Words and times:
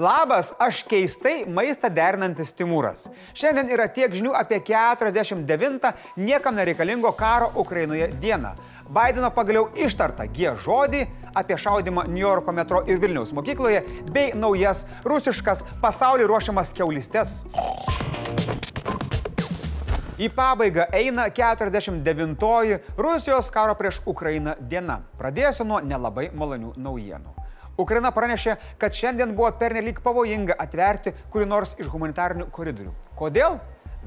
Labas, 0.00 0.54
aš 0.58 0.78
keistai 0.88 1.42
maistą 1.44 1.90
derinantis 1.92 2.54
Timūras. 2.56 3.10
Šiandien 3.36 3.68
yra 3.74 3.84
tiek 3.92 4.14
žinių 4.16 4.30
apie 4.38 4.56
49 4.64 5.90
niekam 6.16 6.56
nereikalingo 6.56 7.10
karo 7.18 7.50
Ukrainoje 7.60 8.06
dieną. 8.22 8.54
Baideno 8.88 9.28
pagaliau 9.36 9.66
ištarta 9.76 10.24
G 10.24 10.54
žodį 10.64 11.02
apie 11.36 11.58
šaudimą 11.60 12.06
New 12.08 12.22
Yorko 12.22 12.54
metro 12.56 12.80
ir 12.88 12.96
Vilniaus 13.02 13.34
mokykloje 13.36 13.82
bei 14.08 14.32
naujas 14.32 14.86
rusiškas 15.04 15.66
pasaulį 15.84 16.30
ruošiamas 16.32 16.72
keulistės. 16.80 17.42
Į 20.16 20.30
pabaigą 20.32 20.88
eina 20.96 21.28
49-oji 21.28 22.80
Rusijos 22.96 23.52
karo 23.52 23.76
prieš 23.76 24.00
Ukrainą 24.08 24.56
diena. 24.60 25.02
Pradėsiu 25.20 25.68
nuo 25.68 25.84
nelabai 25.84 26.30
malonių 26.32 26.72
naujienų. 26.80 27.39
Ukraina 27.80 28.12
pranešė, 28.14 28.56
kad 28.78 28.94
šiandien 28.96 29.34
buvo 29.36 29.50
pernelyg 29.60 30.02
pavojinga 30.04 30.56
atverti 30.60 31.14
kuri 31.32 31.48
nors 31.48 31.76
iš 31.80 31.88
humanitarinių 31.92 32.50
koridorių. 32.54 32.92
Kodėl? 33.18 33.58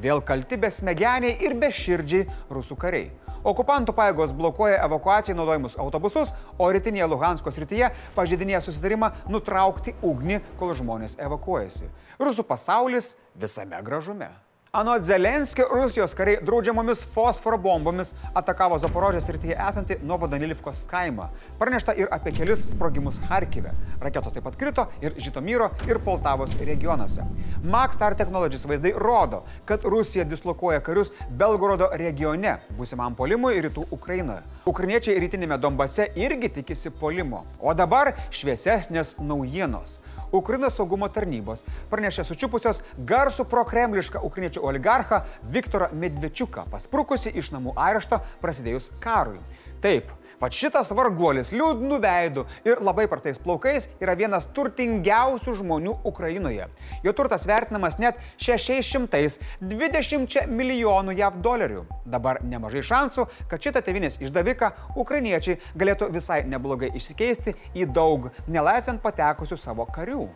Vėl 0.03 0.23
kalti 0.25 0.57
besmegeniai 0.57 1.35
ir 1.45 1.53
beširdžiai 1.61 2.25
rusų 2.53 2.77
kariai. 2.81 3.11
Okupantų 3.43 3.91
pajėgos 3.97 4.31
blokuoja 4.37 4.79
evakuacijai 4.85 5.35
naudojimus 5.35 5.75
autobusus, 5.83 6.31
o 6.55 6.69
rytinėje 6.71 7.09
Luhansko 7.11 7.51
srityje 7.51 7.89
pažeidinėja 8.15 8.63
susitarimą 8.63 9.11
nutraukti 9.27 9.97
ugnį, 9.99 10.39
kol 10.61 10.71
žmonės 10.79 11.19
evakuojasi. 11.19 11.91
Rusų 12.23 12.47
pasaulis 12.47 13.17
visame 13.35 13.83
gražume. 13.83 14.31
Anot 14.73 15.03
Zelenskio, 15.05 15.67
Rusijos 15.69 16.15
kariai 16.17 16.39
draudžiamomis 16.41 17.03
fosforo 17.13 17.59
bombomis 17.61 18.09
atakavo 18.33 18.79
Zaporožės 18.81 19.27
rytyje 19.29 19.53
esantį 19.53 19.99
Novodanilivkos 20.09 20.79
kaimą. 20.89 21.27
Pranešta 21.59 21.93
ir 21.93 22.07
apie 22.15 22.31
kelis 22.33 22.63
sprogimus 22.71 23.19
Harkive. 23.29 23.69
Raketos 24.01 24.33
taip 24.33 24.47
pat 24.47 24.57
krito 24.57 24.87
ir 25.05 25.13
Žitomyro 25.21 25.67
ir 25.85 25.99
Poltavos 26.01 26.55
regionuose. 26.57 27.21
Maxar 27.61 28.17
Technologies 28.17 28.65
vaizdai 28.65 28.95
rodo, 28.97 29.43
kad 29.69 29.85
Rusija 29.85 30.25
dislokuoja 30.25 30.81
karius 30.81 31.13
Belgorodo 31.29 31.91
regione, 31.93 32.55
būsimam 32.73 33.13
polimui 33.13 33.61
rytų 33.67 33.85
Ukrainoje. 33.93 34.41
Ukrainiečiai 34.65 35.21
rytinėme 35.21 35.61
Dombase 35.61 36.09
irgi 36.17 36.49
tikisi 36.57 36.89
polimo. 36.89 37.45
O 37.61 37.77
dabar 37.77 38.15
šviesesnės 38.33 39.19
naujienos. 39.21 39.99
Ukrainos 40.33 40.73
saugumo 40.79 41.07
tarnybos 41.13 41.61
pranešė 41.91 42.25
sučiupusios 42.25 42.81
garsų 43.09 43.45
prokremlišką 43.51 44.23
ukrainiečių 44.25 44.63
oligarchą 44.65 45.21
Viktorą 45.53 45.91
Medvečiuką, 45.93 46.65
pasprukusi 46.73 47.35
iš 47.37 47.51
namų 47.53 47.75
arešto 47.77 48.17
prasidėjus 48.41 48.89
karui. 49.03 49.37
Taip, 49.83 50.09
Va 50.41 50.49
šitas 50.53 50.91
varguolis 50.95 51.51
liūdnų 51.53 51.99
veidų 52.03 52.45
ir 52.67 52.81
labai 52.83 53.05
partais 53.11 53.39
plaukais 53.41 53.89
yra 54.01 54.13
vienas 54.19 54.45
turtingiausių 54.55 55.51
žmonių 55.59 55.93
Ukrainoje. 56.09 56.65
Jo 57.05 57.11
turtas 57.17 57.43
vertinamas 57.49 57.95
net 58.01 58.15
620 58.37 60.47
milijonų 60.49 61.11
JAV 61.19 61.33
dolerių. 61.43 61.81
Dabar 62.05 62.35
nemažai 62.43 62.83
šansų, 62.85 63.27
kad 63.49 63.63
šitą 63.63 63.81
tevinės 63.85 64.19
išdaviką 64.23 64.67
ukrainiečiai 64.99 65.59
galėtų 65.75 66.05
visai 66.13 66.43
neblogai 66.47 66.89
išsikeisti 66.97 67.51
į 67.75 67.85
daug 67.93 68.31
nelaisvent 68.47 69.01
patekusių 69.03 69.57
savo 69.59 69.85
karių. 69.89 70.27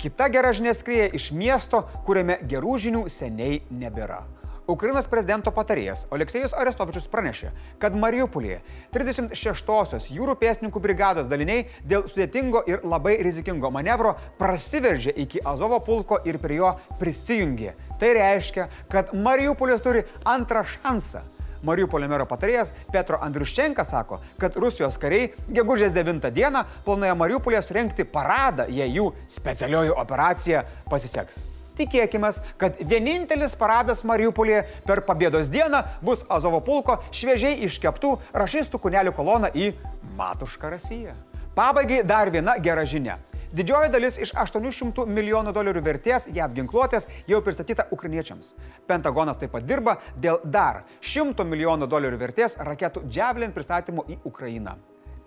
Kita 0.00 0.32
gera 0.32 0.52
žinia 0.56 0.72
skrieja 0.72 1.12
iš 1.12 1.28
miesto, 1.36 1.84
kuriame 2.06 2.40
gerų 2.48 2.78
žinių 2.80 3.02
seniai 3.12 3.60
nebėra. 3.68 4.39
Ukrainos 4.70 5.08
prezidento 5.10 5.50
patarėjas 5.50 6.04
Oleksijus 6.14 6.52
Arestovičius 6.54 7.08
pranešė, 7.10 7.48
kad 7.82 7.96
Mariupolėje 7.98 8.60
36-osios 8.94 10.06
jūrų 10.14 10.36
pėstininkų 10.38 10.82
brigados 10.84 11.26
daliniai 11.30 11.64
dėl 11.82 12.06
sudėtingo 12.06 12.62
ir 12.70 12.84
labai 12.86 13.16
rizikingo 13.24 13.72
manevro 13.74 14.14
prasiveržė 14.38 15.16
iki 15.24 15.42
Azovo 15.42 15.80
pulko 15.82 16.20
ir 16.22 16.38
prie 16.38 16.60
jo 16.60 16.70
prisijungė. 17.02 17.74
Tai 17.98 18.14
reiškia, 18.20 18.70
kad 18.92 19.10
Mariupolis 19.10 19.82
turi 19.82 20.06
antrą 20.22 20.62
šansą. 20.76 21.26
Mariupolio 21.66 22.08
mero 22.08 22.24
patarėjas 22.30 22.70
Petro 22.92 23.18
Andriuščenka 23.20 23.84
sako, 23.84 24.22
kad 24.40 24.54
Rusijos 24.56 24.96
kariai 25.02 25.32
gegužės 25.50 25.92
9 25.92 26.30
dieną 26.32 26.62
planuoja 26.86 27.18
Mariupolėje 27.18 27.66
surenkti 27.66 28.06
paradą, 28.08 28.70
jei 28.70 28.94
jų 28.94 29.10
specialioji 29.28 29.98
operacija 29.98 30.62
pasiseks. 30.88 31.59
Tikėkime, 31.80 32.28
kad 32.60 32.76
vienintelis 32.84 33.54
paradas 33.56 34.02
Mariupolėje 34.04 34.66
per 34.84 35.00
Pabėdos 35.06 35.48
dieną 35.48 35.80
bus 36.04 36.26
Azovo 36.28 36.60
pulko 36.64 36.98
šviežiai 37.08 37.62
iškeptų 37.70 38.10
rašistų 38.36 38.82
kunelių 38.84 39.14
kolona 39.16 39.48
į 39.56 39.72
Matušką 40.18 40.74
Rasiją. 40.74 41.16
Pabaigai 41.56 42.02
dar 42.04 42.28
viena 42.30 42.58
gera 42.60 42.84
žinia. 42.84 43.16
Didžioji 43.56 43.90
dalis 43.90 44.20
iš 44.22 44.30
800 44.38 45.08
milijonų 45.10 45.50
dolerių 45.56 45.80
vertės 45.82 46.28
JAV 46.30 46.52
ginkluotės 46.60 47.08
jau 47.26 47.40
pristatyta 47.42 47.88
ukrainiečiams. 47.90 48.52
Pentagonas 48.86 49.40
taip 49.40 49.56
pat 49.56 49.64
dirba 49.66 49.96
dėl 50.14 50.38
dar 50.44 50.84
100 51.00 51.48
milijonų 51.48 51.88
dolerių 51.90 52.20
vertės 52.20 52.60
raketų 52.60 53.08
Javelin 53.10 53.56
pristatymo 53.56 54.04
į 54.06 54.20
Ukrainą. 54.28 54.76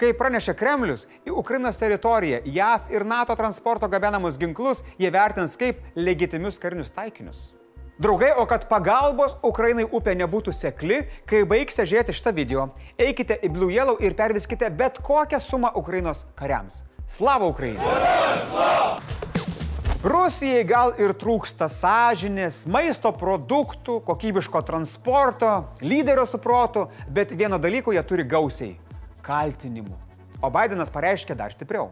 Kaip 0.02 0.18
pranešė 0.18 0.56
Kremlius, 0.58 1.06
į 1.28 1.36
Ukrainos 1.38 1.78
teritoriją 1.78 2.40
JAV 2.50 2.94
ir 2.96 3.04
NATO 3.06 3.36
transporto 3.38 3.86
gabenamus 3.90 4.40
ginklus 4.42 4.82
jie 4.98 5.12
vertins 5.14 5.54
kaip 5.60 5.84
legitimius 5.96 6.58
karinius 6.62 6.90
taikinius. 6.96 7.52
Draugai, 8.02 8.32
o 8.42 8.48
kad 8.50 8.66
pagalbos 8.66 9.36
Ukrainai 9.46 9.86
upė 9.86 10.16
nebūtų 10.18 10.50
sekli, 10.58 11.04
kai 11.30 11.44
baigsite 11.46 11.86
žiūrėti 11.92 12.16
šitą 12.18 12.34
video, 12.34 12.66
eikite 12.98 13.38
į 13.38 13.52
Blue 13.54 13.70
Yellow 13.70 14.02
ir 14.02 14.18
perviskite 14.18 14.72
bet 14.74 14.98
kokią 15.06 15.38
sumą 15.38 15.70
Ukrainos 15.78 16.26
kariams. 16.34 16.82
Slava 17.06 17.46
Ukrainai! 17.46 17.86
Rusijai 20.04 20.66
gal 20.68 20.98
ir 21.00 21.14
trūksta 21.16 21.70
sąžinės, 21.72 22.64
maisto 22.68 23.14
produktų, 23.16 24.02
kokybiško 24.04 24.66
transporto, 24.68 25.52
lyderio 25.86 26.26
suprotų, 26.28 26.90
bet 27.08 27.32
vieno 27.38 27.62
dalyko 27.62 27.94
jie 27.94 28.04
turi 28.10 28.26
gausiai 28.28 28.74
kaltinimų. 29.24 29.96
O 30.44 30.50
Bidenas 30.52 30.92
pareiškė 30.92 31.38
dar 31.40 31.54
stipriau. 31.56 31.92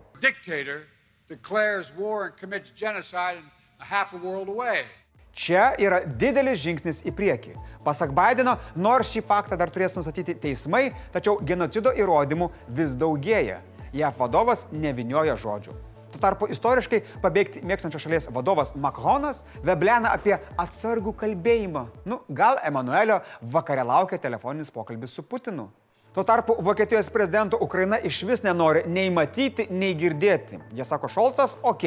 Čia 5.32 5.70
yra 5.80 6.02
didelis 6.04 6.60
žingsnis 6.60 7.06
į 7.08 7.14
priekį. 7.16 7.54
Pasak 7.86 8.12
Bideno, 8.16 8.58
nors 8.76 9.14
šį 9.14 9.24
faktą 9.30 9.56
dar 9.56 9.72
turės 9.72 9.96
nustatyti 9.96 10.36
teismai, 10.36 10.90
tačiau 11.14 11.38
genocido 11.40 11.94
įrodymų 11.96 12.50
vis 12.68 12.98
daugėja. 13.00 13.62
JAV 13.96 14.20
vadovas 14.20 14.66
nevinioja 14.72 15.38
žodžių. 15.40 15.78
Tuo 16.12 16.20
tarpu 16.20 16.50
istoriškai 16.52 17.00
pabėgti 17.24 17.64
mėgstančios 17.64 18.04
šalies 18.04 18.28
vadovas 18.36 18.74
Makronas 18.76 19.46
veblena 19.64 20.12
apie 20.12 20.36
atsargų 20.60 21.16
kalbėjimą. 21.24 21.86
Nu, 22.04 22.20
gal 22.28 22.60
Emanuelio 22.68 23.22
vakare 23.42 23.88
laukia 23.88 24.20
telefoninis 24.20 24.74
pokalbis 24.76 25.16
su 25.16 25.24
Putinu. 25.24 25.70
Tuo 26.14 26.24
tarpu 26.24 26.58
Vokietijos 26.60 27.10
prezidento 27.10 27.58
Ukraina 27.62 27.98
iš 28.00 28.24
vis 28.24 28.42
nenori 28.44 28.82
nei 28.86 29.08
matyti, 29.10 29.68
nei 29.72 29.94
girdėti. 29.96 30.58
Jie 30.76 30.84
sako, 30.84 31.08
Šolcas, 31.08 31.54
ok. 31.64 31.86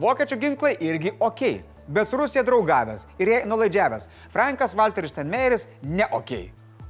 Vokiečių 0.00 0.38
ginklai 0.40 0.70
irgi 0.80 1.12
ok. 1.20 1.42
Bet 1.88 2.08
su 2.08 2.16
Rusija 2.16 2.40
draugavęs 2.48 3.04
ir 3.20 3.28
jai 3.28 3.40
nulaidžiavęs. 3.44 4.06
Frankas 4.32 4.72
Walteris 4.76 5.12
Tenmeris 5.12 5.66
ne 5.82 6.06
ok. 6.16 6.32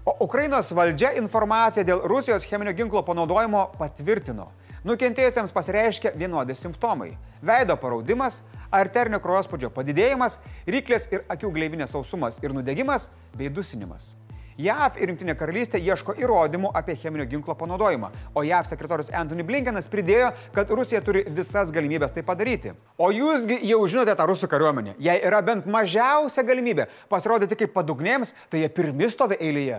O 0.06 0.14
Ukrainos 0.28 0.70
valdžia 0.70 1.10
informaciją 1.18 1.82
dėl 1.88 2.04
Rusijos 2.06 2.46
cheminio 2.46 2.76
ginklo 2.78 3.02
panaudojimo 3.02 3.64
patvirtino. 3.80 4.46
Nukentėjusiems 4.86 5.50
pasireiškia 5.50 6.14
vienodi 6.14 6.54
simptomai- 6.54 7.16
veido 7.50 7.74
paraudimas, 7.74 8.42
arterinio 8.70 9.18
kraujospūdžio 9.18 9.74
padidėjimas, 9.74 10.38
ryklės 10.66 11.10
ir 11.10 11.26
akių 11.28 11.50
gleivinės 11.50 11.90
sausumas 11.90 12.38
ir 12.40 12.54
nudegimas 12.54 13.10
bei 13.34 13.48
dusinimas. 13.48 14.14
JAV 14.58 14.96
ir 14.98 15.12
Junktinė 15.12 15.36
karalystė 15.38 15.78
ieško 15.78 16.16
įrodymų 16.18 16.72
apie 16.74 16.96
cheminio 16.98 17.28
ginklo 17.30 17.54
panaudojimą, 17.54 18.08
o 18.34 18.42
JAV 18.42 18.66
sekretorius 18.66 19.12
Anthony 19.14 19.44
Blinkenas 19.46 19.86
pridėjo, 19.92 20.32
kad 20.56 20.72
Rusija 20.74 20.98
turi 21.06 21.22
visas 21.30 21.70
galimybės 21.70 22.16
tai 22.16 22.24
padaryti. 22.26 22.72
O 22.98 23.12
jūsgi 23.14 23.60
jau 23.68 23.78
žinote 23.86 24.16
tą 24.18 24.26
rusų 24.26 24.48
kariuomenę. 24.50 24.96
Jei 24.98 25.22
yra 25.30 25.44
bent 25.46 25.68
mažiausia 25.70 26.42
galimybė 26.42 26.88
pasirodyti 27.06 27.60
kaip 27.60 27.70
padugnėms, 27.76 28.34
tai 28.50 28.64
jie 28.64 28.72
pirmi 28.74 29.06
stovi 29.14 29.38
eilėje. 29.38 29.78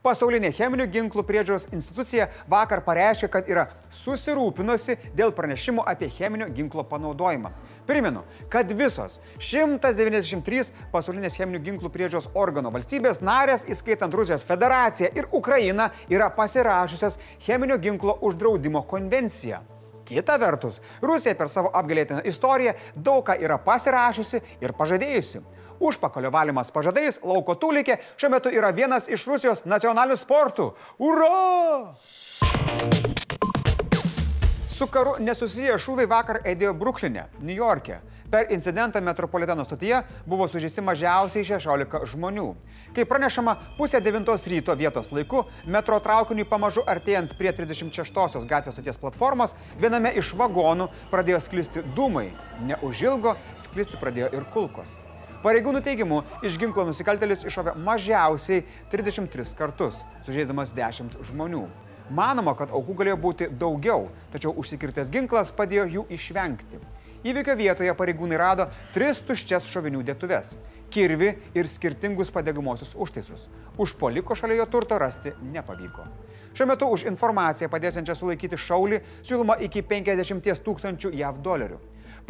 Pasaulinė 0.00 0.48
cheminių 0.56 0.86
ginklų 0.88 1.26
priežiūros 1.28 1.66
institucija 1.76 2.30
vakar 2.48 2.80
pareiškė, 2.86 3.28
kad 3.28 3.48
yra 3.52 3.66
susirūpinusi 3.92 4.96
dėl 5.12 5.34
pranešimų 5.36 5.84
apie 5.92 6.08
cheminio 6.12 6.46
ginklo 6.56 6.86
panaudojimą. 6.88 7.50
Primenu, 7.90 8.20
kad 8.46 8.70
visos 8.70 9.16
193 9.42 10.68
pasaulinės 10.92 11.34
cheminių 11.34 11.58
ginklų 11.64 11.88
priežiūros 11.90 12.28
organo 12.38 12.70
valstybės 12.70 13.18
narės, 13.18 13.64
įskaitant 13.66 14.14
Rusijos 14.14 14.44
federaciją 14.46 15.08
ir 15.18 15.26
Ukrainą, 15.34 15.88
yra 16.06 16.28
pasirašusios 16.36 17.18
cheminio 17.42 17.80
ginklo 17.82 18.14
uždraudimo 18.28 18.84
konvenciją. 18.86 19.58
Kita 20.06 20.38
vertus, 20.38 20.78
Rusija 21.02 21.34
per 21.34 21.50
savo 21.50 21.74
apgalėtiną 21.74 22.22
istoriją 22.30 22.76
daug 22.94 23.26
ką 23.26 23.34
yra 23.42 23.58
pasirašusi 23.58 24.38
ir 24.62 24.70
pažadėjusi. 24.78 25.42
Užpakalio 25.82 26.30
valymas 26.30 26.70
pažadais, 26.70 27.18
lauko 27.26 27.58
tulikė 27.58 27.98
šiuo 28.14 28.30
metu 28.36 28.54
yra 28.54 28.70
vienas 28.70 29.10
iš 29.10 29.26
Rusijos 29.26 29.66
nacionalinių 29.66 30.22
sportų. 30.22 30.70
Ura! 31.10 31.90
Su 34.80 34.86
karu 34.88 35.10
nesusiję 35.20 35.74
šūviai 35.76 36.08
vakar 36.08 36.38
eidėjo 36.40 36.70
Bruklinė, 36.80 37.26
New 37.44 37.52
York'e. 37.52 37.98
Per 38.32 38.46
incidentą 38.54 39.02
metropoliteno 39.04 39.66
stotyje 39.66 39.98
buvo 40.24 40.46
sužeisti 40.48 40.80
mažiausiai 40.80 41.44
16 41.44 42.06
žmonių. 42.14 42.46
Kaip 42.96 43.10
pranešama, 43.10 43.58
pusė 43.76 44.00
9 44.00 44.46
ryto 44.54 44.76
vietos 44.80 45.12
laiku 45.12 45.42
metro 45.66 45.98
traukiniui 46.00 46.48
pamažu 46.48 46.86
artėjant 46.88 47.34
prie 47.36 47.52
36-osios 47.58 48.48
gatvės 48.48 48.78
stoties 48.78 49.02
platformos, 49.02 49.52
viename 49.76 50.14
iš 50.16 50.32
vagonų 50.40 50.88
pradėjo 51.12 51.42
sklisti 51.44 51.84
dūmai. 51.98 52.30
Neužilgo 52.72 53.36
sklisti 53.60 54.00
pradėjo 54.00 54.32
ir 54.32 54.48
kulkos. 54.56 54.96
Pareigūnų 55.44 55.84
teigimu, 55.84 56.24
iš 56.40 56.56
ginklo 56.56 56.88
nusikaltelis 56.88 57.44
iššovė 57.44 57.76
mažiausiai 57.84 58.64
33 58.96 59.56
kartus, 59.60 60.00
sužeisdamas 60.24 60.72
10 60.72 61.20
žmonių. 61.28 61.66
Manoma, 62.10 62.56
kad 62.58 62.72
aukų 62.74 62.96
galėjo 62.98 63.18
būti 63.22 63.46
daugiau, 63.54 64.08
tačiau 64.32 64.50
užsikirtęs 64.58 65.12
ginklas 65.14 65.52
padėjo 65.54 65.86
jų 65.94 66.02
išvengti. 66.16 66.80
Įvykio 67.20 67.54
vietoje 67.54 67.92
pareigūnai 67.94 68.38
rado 68.40 68.66
tris 68.94 69.20
tuščias 69.22 69.68
šovinių 69.70 70.00
dėtuves- 70.08 70.58
kirvi 70.94 71.36
ir 71.54 71.68
skirtingus 71.68 72.32
padegamosius 72.34 72.96
užtaisus. 72.96 73.46
Užpoliko 73.78 74.34
šalia 74.34 74.56
jo 74.56 74.66
turto 74.66 74.98
rasti 74.98 75.32
nepavyko. 75.52 76.06
Šiuo 76.54 76.66
metu 76.66 76.88
už 76.90 77.04
informaciją 77.06 77.68
padėsiančią 77.70 78.16
sulaikyti 78.16 78.58
šaulį 78.58 79.00
siūloma 79.22 79.60
iki 79.62 79.82
50 79.82 80.64
tūkstančių 80.64 81.14
JAV 81.14 81.38
dolerių. 81.38 81.78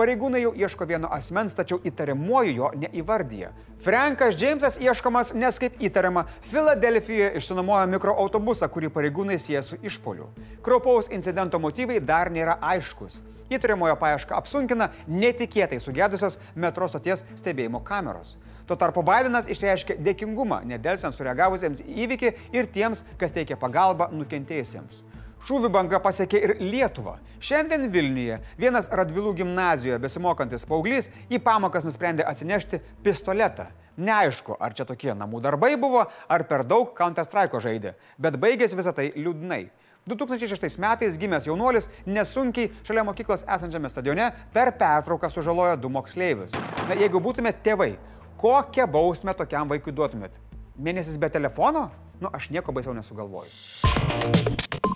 Pareigūnai 0.00 0.38
jau 0.40 0.54
ieško 0.56 0.86
vieno 0.88 1.10
asmens, 1.12 1.52
tačiau 1.52 1.76
įtariamuoju 1.84 2.52
jo 2.56 2.68
neįvardyje. 2.80 3.50
Frankas 3.84 4.38
Džeimsas 4.40 4.78
ieškomas, 4.80 5.34
nes 5.36 5.58
kaip 5.60 5.76
įtariama, 5.76 6.22
Filadelfijoje 6.48 7.34
išsinuomojo 7.36 7.90
mikroautobusą, 7.92 8.70
kurį 8.72 8.88
pareigūnai 8.94 9.36
sieja 9.36 9.60
su 9.66 9.76
išpoliu. 9.84 10.30
Kraupaus 10.64 11.10
incidento 11.12 11.60
motyvai 11.60 12.00
dar 12.00 12.32
nėra 12.32 12.56
aiškus. 12.70 13.18
Įtariamojo 13.52 13.98
paiešką 14.00 14.40
apsunkina 14.40 14.88
netikėtai 15.04 15.82
sugedusios 15.84 16.40
metro 16.54 16.88
stoties 16.88 17.26
stebėjimo 17.36 17.84
kameros. 17.84 18.38
Tuo 18.64 18.80
tarpu 18.80 19.04
Bidenas 19.04 19.52
išreiškė 19.52 19.98
dėkingumą 20.00 20.62
nedelsiant 20.72 21.12
sureagavusiems 21.12 21.84
į 21.84 22.06
įvykį 22.06 22.34
ir 22.56 22.72
tiems, 22.72 23.04
kas 23.20 23.36
teikia 23.36 23.60
pagalbą 23.60 24.08
nukentėjusiems. 24.16 25.04
Šūvių 25.40 25.70
banga 25.72 26.00
pasiekė 26.04 26.40
ir 26.44 26.52
Lietuvą. 26.60 27.14
Šiandien 27.40 27.86
Vilniuje 27.92 28.40
vienas 28.60 28.90
Radvilų 28.92 29.32
gimnazijoje 29.38 29.96
besimokantis 30.02 30.66
paauglys 30.68 31.08
į 31.32 31.40
pamokas 31.40 31.86
nusprendė 31.86 32.26
atsinešti 32.28 32.82
pistoletą. 33.04 33.70
Neaišku, 34.00 34.54
ar 34.60 34.76
čia 34.76 34.84
tokie 34.88 35.14
namų 35.16 35.40
darbai 35.44 35.74
buvo, 35.80 36.04
ar 36.28 36.44
per 36.48 36.64
daug 36.68 36.92
Counter-Strike 36.96 37.60
žaidė, 37.60 37.94
bet 38.20 38.36
baigėsi 38.40 38.76
visą 38.76 38.92
tai 38.96 39.10
liūdnai. 39.16 39.70
2006 40.08 40.78
metais 40.80 41.18
gimęs 41.20 41.48
jaunuolis 41.48 41.88
nesunkiai 42.08 42.70
šalia 42.84 43.04
mokyklos 43.08 43.44
esančiame 43.44 43.90
stadione 43.92 44.30
per 44.52 44.72
pertrauką 44.76 45.28
sužalojo 45.32 45.76
du 45.80 45.92
moksleivius. 45.92 46.56
Na, 46.88 46.96
jeigu 46.96 47.20
būtumėt 47.20 47.60
tėvai, 47.64 47.94
kokią 48.40 48.88
bausmę 48.90 49.36
tokiam 49.36 49.68
vaikui 49.72 49.92
duotumėt? 49.96 50.36
Mėnesis 50.80 51.20
be 51.20 51.28
telefono? 51.32 51.90
Nu, 52.20 52.32
aš 52.32 52.50
nieko 52.52 52.72
baisiau 52.76 52.96
nesugalvoju. 52.96 54.88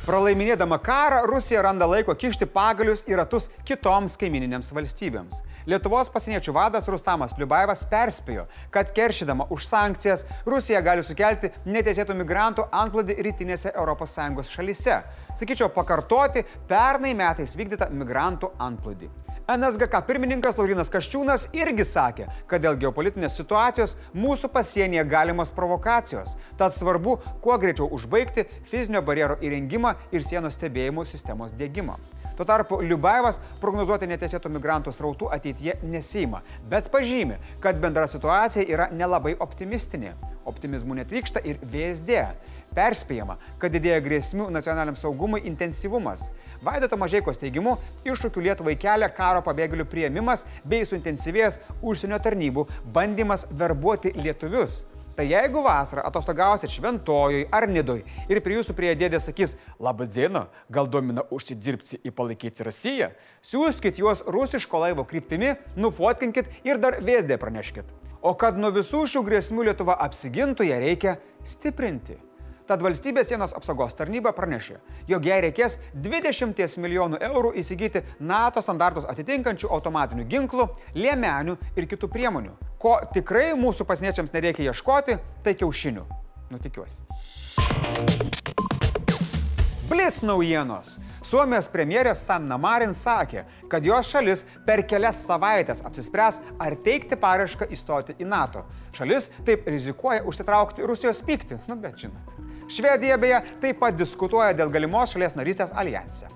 Pralaiminėdama 0.00 0.78
karą, 0.80 1.26
Rusija 1.28 1.60
randa 1.60 1.84
laiko 1.84 2.14
kišti 2.16 2.46
pagalius 2.48 3.02
į 3.04 3.18
ratus 3.20 3.50
kitoms 3.68 4.14
kaimininėms 4.20 4.70
valstybėms. 4.72 5.42
Lietuvos 5.68 6.08
pasieniečių 6.14 6.54
vadas 6.56 6.88
Rustamas 6.88 7.34
Liubaevas 7.36 7.84
perspėjo, 7.90 8.46
kad 8.72 8.94
keršydama 8.96 9.50
už 9.52 9.66
sankcijas 9.68 10.24
Rusija 10.48 10.80
gali 10.80 11.04
sukelti 11.04 11.52
neteisėtų 11.68 12.16
migrantų 12.16 12.64
antplūdį 12.80 13.18
rytinėse 13.28 13.74
ES 13.76 14.54
šalyse. 14.56 15.02
Sakyčiau, 15.36 15.68
pakartoti 15.68 16.46
pernai 16.68 17.12
metais 17.12 17.52
vykdytą 17.60 17.92
migrantų 17.92 18.54
antplūdį. 18.56 19.10
NSGK 19.50 20.04
pirmininkas 20.06 20.54
Laurinas 20.54 20.92
Kaščiūnas 20.94 21.48
irgi 21.58 21.82
sakė, 21.82 22.28
kad 22.46 22.62
dėl 22.62 22.76
geopolitinės 22.78 23.34
situacijos 23.40 23.96
mūsų 24.14 24.50
pasienyje 24.54 25.02
galimos 25.10 25.50
provokacijos. 25.56 26.36
Tad 26.60 26.76
svarbu 26.76 27.16
kuo 27.42 27.56
greičiau 27.58 27.88
užbaigti 27.90 28.46
fizinio 28.70 29.02
barjero 29.02 29.40
įrengimą 29.42 29.96
ir 30.14 30.22
sienos 30.28 30.54
stebėjimo 30.54 31.02
sistemos 31.02 31.50
dėgymą. 31.58 31.98
Tuo 32.38 32.46
tarpu 32.46 32.78
Liubaevas 32.80 33.40
prognozuoti 33.60 34.06
neteisėtų 34.08 34.52
migrantų 34.54 34.94
srautų 34.94 35.32
ateityje 35.34 35.80
nesima, 35.82 36.44
bet 36.70 36.86
pažymi, 36.94 37.40
kad 37.60 37.82
bendra 37.82 38.06
situacija 38.08 38.64
yra 38.70 38.86
nelabai 38.94 39.34
optimistinė. 39.34 40.14
Optimizmų 40.48 41.02
netrykšta 41.02 41.42
ir 41.44 41.58
VSD. 41.60 42.22
Perspėjama, 42.76 43.38
kad 43.58 43.72
didėja 43.74 43.98
grėsmių 44.04 44.46
nacionaliniam 44.54 44.98
saugumui 44.98 45.42
intensyvumas. 45.50 46.28
Vaidoto 46.62 46.98
Mažėkos 47.00 47.40
teigimu, 47.40 47.74
iššūkių 48.06 48.44
Lietuvai 48.46 48.76
kelia 48.78 49.08
karo 49.10 49.42
pabėgėlių 49.46 49.88
prieimimas 49.90 50.46
bei 50.62 50.86
suintensyvėjęs 50.86 51.58
užsienio 51.82 52.20
tarnybų 52.22 52.68
bandymas 52.94 53.48
verbuoti 53.50 54.14
lietuvius. 54.14 54.84
Tai 55.16 55.26
jeigu 55.26 55.60
vasarą 55.60 56.04
atostogausit 56.06 56.70
šventojui 56.70 57.42
ar 57.52 57.66
nidoj 57.68 58.04
ir 58.30 58.38
prie 58.44 58.54
jūsų 58.56 58.76
prie 58.78 58.94
dėdė 58.96 59.18
sakys, 59.20 59.56
laba 59.82 60.06
diena, 60.06 60.46
gal 60.72 60.88
domina 60.88 61.26
užsidirbti 61.34 61.98
į 62.06 62.14
palaikyti 62.16 62.64
Rusiją, 62.64 63.10
siūskit 63.44 64.00
juos 64.00 64.22
rusiško 64.24 64.80
laivo 64.86 65.04
kryptimi, 65.04 65.56
nufotkinkit 65.76 66.48
ir 66.64 66.80
dar 66.80 67.02
vėsdė 67.04 67.36
praneškit. 67.42 67.90
O 68.22 68.32
kad 68.38 68.56
nuo 68.56 68.70
visų 68.72 69.06
šių 69.10 69.26
grėsmių 69.26 69.70
Lietuva 69.70 69.98
apsigintų, 70.06 70.70
ją 70.70 70.80
reikia 70.80 71.16
stiprinti. 71.44 72.20
Tad 72.70 72.84
valstybės 72.86 73.26
sienos 73.26 73.50
apsaugos 73.58 73.96
tarnyba 73.98 74.30
pranešė, 74.30 74.76
jog 75.10 75.24
jai 75.26 75.40
reikės 75.42 75.72
20 76.04 76.76
milijonų 76.78 77.18
eurų 77.26 77.48
įsigyti 77.58 78.04
NATO 78.22 78.62
standartus 78.62 79.08
atitinkančių 79.10 79.72
automatinių 79.74 80.22
ginklų, 80.30 80.68
liemenių 80.94 81.56
ir 81.74 81.88
kitų 81.90 82.06
priemonių. 82.12 82.52
Ko 82.78 82.92
tikrai 83.10 83.56
mūsų 83.58 83.88
pasieniečiams 83.88 84.30
nereikia 84.36 84.68
ieškoti, 84.68 85.16
tai 85.42 85.56
kiaušinių. 85.58 86.04
Nutikiuosi. 86.54 87.02
Blitz 89.90 90.22
naujienos. 90.22 91.00
Suomijos 91.26 91.66
premjerė 91.72 92.12
Sanna 92.14 92.54
Marin 92.54 92.94
sakė, 92.94 93.42
kad 93.66 93.82
jos 93.82 94.12
šalis 94.14 94.44
per 94.66 94.84
kelias 94.86 95.24
savaitės 95.26 95.82
apsispręs, 95.90 96.38
ar 96.62 96.78
teikti 96.86 97.18
paraišką 97.18 97.66
įstoti 97.74 98.14
į 98.22 98.30
NATO. 98.30 98.62
Šalis 98.94 99.32
taip 99.42 99.66
rizikuoja 99.66 100.22
užsitraukti 100.22 100.86
Rusijos 100.86 101.18
pyktį, 101.26 101.58
nu 101.66 101.78
bet 101.82 101.98
žinot. 102.06 102.40
Švedija 102.70 103.16
beje 103.18 103.40
taip 103.62 103.80
pat 103.82 103.96
diskutuoja 103.98 104.54
dėl 104.54 104.70
galimos 104.70 105.10
šalies 105.14 105.34
narystės 105.34 105.74
alijanse. 105.74 106.30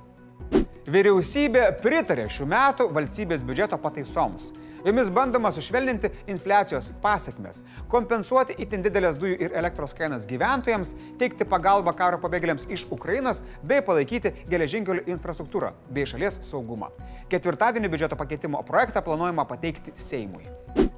Vyriausybė 0.91 1.69
pritarė 1.81 2.27
šių 2.29 2.47
metų 2.51 2.89
valstybės 2.93 3.45
biudžeto 3.47 3.79
pataisoms. 3.81 4.51
Jomis 4.85 5.11
bandoma 5.11 5.49
sušvelninti 5.53 6.11
infliacijos 6.27 6.91
pasiekmes, 7.03 7.63
kompensuoti 7.89 8.53
itin 8.61 8.83
didelės 8.85 9.15
dujų 9.17 9.39
ir 9.47 9.55
elektros 9.57 9.95
kainas 9.97 10.27
gyventojams, 10.29 10.91
teikti 11.17 11.47
pagalbą 11.49 11.95
karo 11.97 12.19
pabėgėliams 12.21 12.67
iš 12.69 12.83
Ukrainos 12.93 13.41
bei 13.65 13.81
palaikyti 13.87 14.35
geležinkelių 14.51 15.07
infrastruktūrą 15.15 15.71
bei 15.89 16.05
šalies 16.05 16.37
saugumą. 16.45 16.91
Ketvirtadienį 17.33 17.89
biudžeto 17.95 18.19
pakeitimo 18.21 18.61
projektą 18.69 19.01
planuojama 19.07 19.47
pateikti 19.49 19.95
Seimui. 19.97 20.45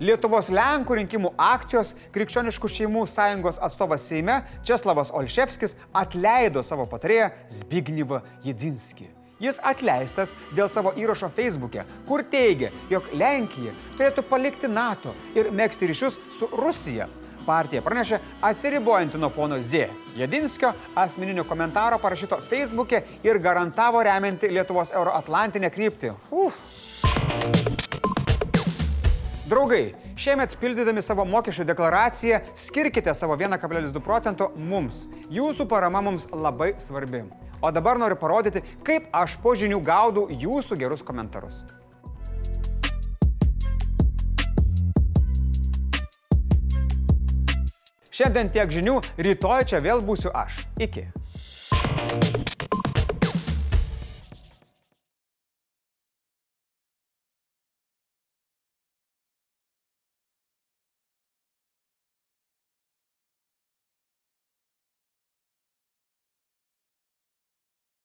Lietuvos 0.03 0.51
Lenkų 0.51 0.97
rinkimų 0.99 1.31
akcijos 1.39 1.95
Krikščioniškų 2.17 2.73
šeimų 2.79 3.05
sąjungos 3.13 3.63
atstovas 3.63 4.09
Seime 4.11 4.41
Česlavas 4.67 5.15
Olševskis 5.15 5.79
atleido 5.95 6.67
savo 6.67 6.89
patarėją 6.91 7.31
Zbignivą 7.61 8.25
Jedzinskį. 8.43 9.26
Jis 9.37 9.59
atleistas 9.61 10.31
dėl 10.57 10.69
savo 10.73 10.95
įrašo 10.97 11.29
Facebook'e, 11.37 11.83
kur 12.09 12.23
teigia, 12.25 12.71
jog 12.89 13.05
Lenkija 13.13 13.75
turėtų 13.99 14.25
palikti 14.31 14.71
NATO 14.73 15.13
ir 15.37 15.51
mėgsti 15.53 15.91
ryšius 15.91 16.17
su 16.39 16.49
Rusija. 16.57 17.05
Partija 17.45 17.83
pranešė 17.85 18.19
atsiribojanti 18.49 19.21
nuo 19.21 19.29
pono 19.31 19.61
Z. 19.61 19.91
Jedinskio 20.17 20.73
asmeninio 20.97 21.45
komentaro 21.45 22.01
parašyto 22.01 22.41
Facebook'e 22.49 23.03
ir 23.29 23.39
garantavo 23.39 24.01
remianti 24.03 24.49
Lietuvos 24.51 24.91
euroatlantinę 24.97 25.71
kryptį. 25.71 26.17
Uf. 26.33 26.57
Draugai, 29.47 29.95
šiemet 30.19 30.57
pildydami 30.59 31.05
savo 31.05 31.29
mokesčių 31.29 31.69
deklaraciją, 31.69 32.41
skirkite 32.57 33.13
savo 33.15 33.37
1,2 33.39 34.01
procento 34.03 34.49
mums. 34.57 35.05
Jūsų 35.31 35.69
parama 35.71 36.01
mums 36.03 36.27
labai 36.33 36.73
svarbi. 36.83 37.27
O 37.63 37.73
dabar 37.73 37.99
noriu 37.99 38.19
parodyti, 38.21 38.63
kaip 38.85 39.09
aš 39.13 39.39
po 39.43 39.55
žinių 39.57 39.81
gaudau 39.85 40.29
jūsų 40.31 40.79
gerus 40.81 41.05
komentarus. 41.07 41.65
Šiandien 48.17 48.49
tiek 48.49 48.71
žinių, 48.73 49.01
rytoj 49.21 49.67
čia 49.69 49.83
vėl 49.85 50.01
būsiu 50.01 50.33
aš. 50.33 50.63
Iki. 50.81 51.11